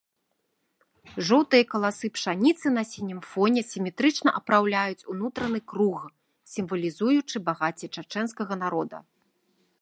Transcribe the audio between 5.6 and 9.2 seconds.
круг, сімвалізуючы багацце чачэнскага народа.